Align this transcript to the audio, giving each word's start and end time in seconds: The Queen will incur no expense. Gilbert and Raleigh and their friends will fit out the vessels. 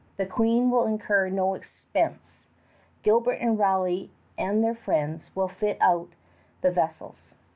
The 0.17 0.25
Queen 0.25 0.71
will 0.71 0.87
incur 0.87 1.29
no 1.29 1.53
expense. 1.53 2.47
Gilbert 3.03 3.33
and 3.39 3.59
Raleigh 3.59 4.09
and 4.35 4.63
their 4.63 4.73
friends 4.73 5.29
will 5.35 5.47
fit 5.47 5.77
out 5.79 6.09
the 6.61 6.71
vessels. 6.71 7.35